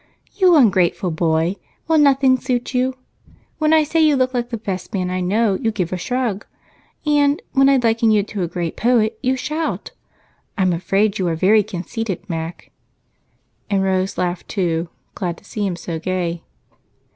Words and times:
"You 0.33 0.55
ungrateful 0.55 1.11
boy! 1.11 1.57
Will 1.87 1.99
nothing 1.99 2.35
suit 2.35 2.73
you? 2.73 2.95
When 3.59 3.71
I 3.71 3.83
say 3.83 3.99
you 4.01 4.15
look 4.15 4.33
like 4.33 4.49
the 4.49 4.57
best 4.57 4.95
man 4.95 5.11
I 5.11 5.19
know, 5.21 5.53
you 5.53 5.69
gave 5.69 5.93
a 5.93 5.97
shrug, 5.97 6.43
and 7.05 7.39
when 7.51 7.69
I 7.69 7.77
liken 7.77 8.09
you 8.09 8.23
to 8.23 8.41
a 8.41 8.47
great 8.47 8.75
poet, 8.75 9.19
you 9.21 9.35
shout. 9.35 9.91
I'm 10.57 10.73
afraid 10.73 11.19
you 11.19 11.27
are 11.27 11.35
very 11.35 11.61
conceited, 11.61 12.27
Mac." 12.27 12.71
And 13.69 13.83
Rose 13.83 14.17
laughed, 14.17 14.47
too, 14.49 14.89
glad 15.13 15.37
to 15.37 15.43
see 15.45 15.67
him 15.67 15.75
so 15.75 15.99
gay. 15.99 16.41